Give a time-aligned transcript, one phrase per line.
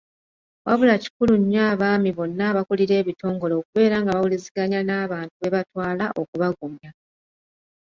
[0.67, 6.89] Wabula kikulu nnyo abaami bonna abakulira ebitongole okubeera nga bawuliziganya n'abantu be batwala okubagumya.